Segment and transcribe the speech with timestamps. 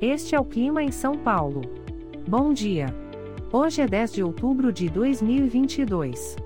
[0.00, 1.62] Este é o clima em São Paulo.
[2.28, 2.94] Bom dia.
[3.50, 6.36] Hoje é 10 de outubro de 2022.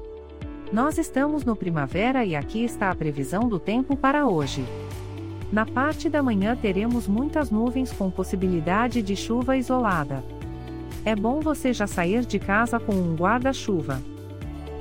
[0.72, 4.64] Nós estamos no primavera e aqui está a previsão do tempo para hoje.
[5.50, 10.22] Na parte da manhã teremos muitas nuvens com possibilidade de chuva isolada.
[11.04, 14.00] É bom você já sair de casa com um guarda-chuva.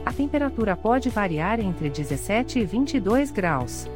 [0.05, 3.90] A temperatura pode variar entre 17 e 22 graus.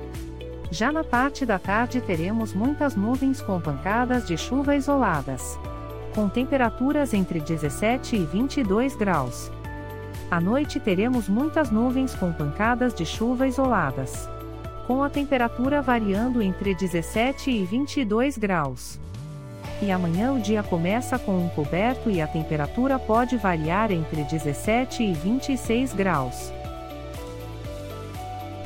[0.74, 5.60] Já na parte da tarde teremos muitas nuvens com pancadas de chuva isoladas.
[6.16, 9.52] Com temperaturas entre 17 e 22 graus.
[10.32, 14.28] À noite teremos muitas nuvens com pancadas de chuva isoladas.
[14.88, 19.00] Com a temperatura variando entre 17 e 22 graus.
[19.80, 25.04] E amanhã o dia começa com um coberto e a temperatura pode variar entre 17
[25.04, 26.52] e 26 graus.